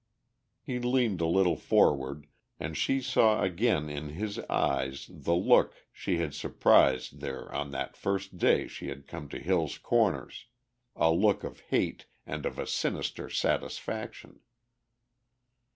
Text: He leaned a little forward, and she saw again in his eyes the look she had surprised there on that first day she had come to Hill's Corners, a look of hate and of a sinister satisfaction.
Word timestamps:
He 0.63 0.79
leaned 0.79 1.21
a 1.21 1.27
little 1.27 1.55
forward, 1.55 2.25
and 2.59 2.75
she 2.75 3.01
saw 3.03 3.43
again 3.43 3.87
in 3.87 4.09
his 4.09 4.39
eyes 4.49 5.05
the 5.07 5.35
look 5.35 5.75
she 5.91 6.17
had 6.17 6.33
surprised 6.33 7.19
there 7.19 7.53
on 7.53 7.69
that 7.69 7.95
first 7.95 8.39
day 8.39 8.67
she 8.67 8.87
had 8.87 9.05
come 9.05 9.29
to 9.29 9.37
Hill's 9.37 9.77
Corners, 9.77 10.47
a 10.95 11.11
look 11.11 11.43
of 11.43 11.59
hate 11.69 12.07
and 12.25 12.47
of 12.47 12.57
a 12.57 12.65
sinister 12.65 13.29
satisfaction. 13.29 14.39